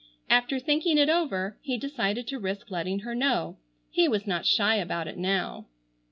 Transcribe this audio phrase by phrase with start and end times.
[0.31, 3.57] After thinking it over he decided to risk letting her know.
[3.91, 5.67] He was not shy about it now.